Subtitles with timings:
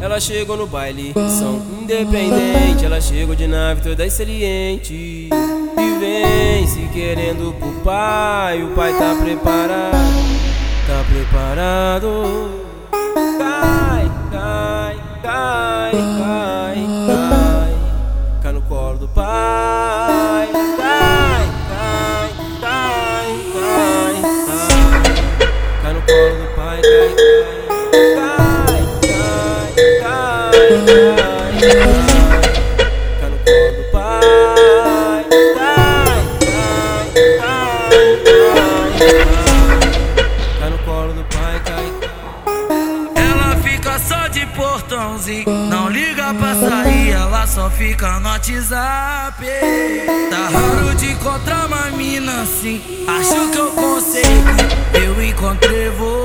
[0.00, 1.12] ela chegou no baile.
[1.14, 4.94] São independente, ela chegou de nave toda excelente.
[4.94, 9.96] E vem se querendo pro pai, o pai tá preparado,
[10.86, 12.50] tá preparado.
[13.38, 17.74] Cai, cai, cai, cai, cai,
[18.42, 20.48] cai no colo do pai.
[20.52, 22.28] Cai, cai,
[22.60, 27.53] cai, cai, cai, cai no colo do pai, cai, cai,
[45.46, 49.44] não liga pra sair, ela só fica no WhatsApp.
[50.30, 56.23] Tá raro de encontrar uma mina assim, acho que eu consegui, eu encontrei você.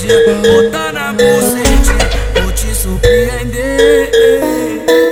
[0.00, 4.10] Linguadinhas, botar na bucetinha, vou te surpreender.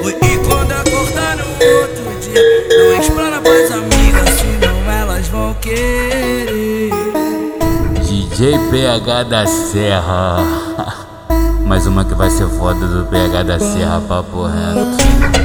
[0.04, 2.42] E quando acordar no outro dia,
[2.78, 6.90] não explana pras amigas, senão elas vão querer.
[8.02, 10.38] DJ PH da Serra.
[11.66, 14.86] Mais uma que vai ser foda do PH da Serra, papo reto.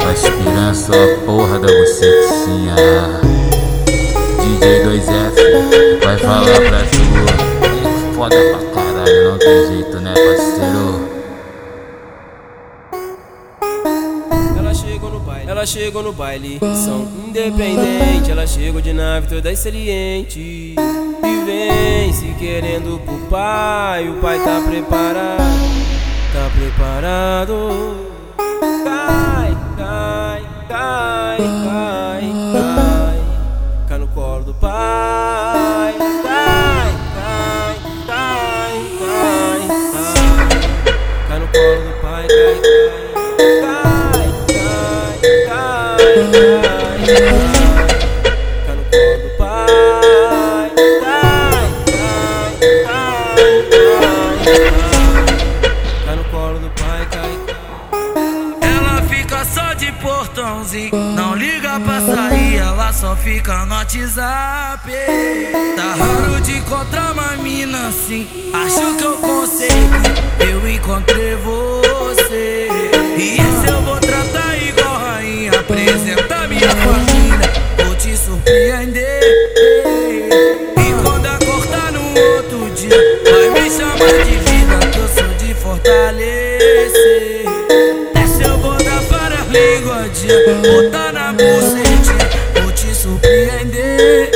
[0.01, 2.75] Vai inspirando só a porra da bucetinha.
[4.39, 7.03] DJ 2F vai falar pra tu.
[8.15, 11.13] Foda pra caralho, não tem jeito, né, parceiro?
[14.57, 16.59] Ela chegou no baile, ela chegou no baile.
[16.75, 20.39] São independente, ela chegou de nave toda excelente.
[20.39, 25.43] E vem se querendo pro pai, o pai tá preparado,
[26.33, 28.13] tá preparado.
[28.83, 32.31] Cai, cai, cai, cai,
[61.15, 64.91] não liga pra sair, ela só fica no WhatsApp.
[65.75, 71.72] Tá raro de encontrar uma mina assim, acho que eu consegui, eu encontrei você.
[89.53, 94.31] Linguadinhas, botar na bucetinha, vou te surpreender.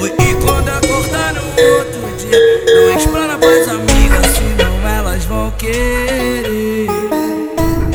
[0.00, 6.88] E quando acordar no outro dia, não explana pras amigas, senão elas vão querer.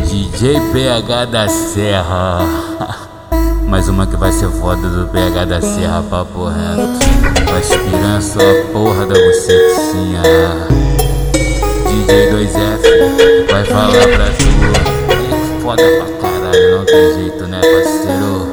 [0.06, 2.40] DJ PH da Serra.
[3.68, 7.00] Mais uma que vai ser foda do PH da Serra, papo reto.
[7.50, 10.22] Vai inspirando só a porra da bucetinha.
[11.88, 14.53] DJ 2F vai falar pra tu.
[15.64, 18.53] Caralho, não tem jeito, né, parceiro?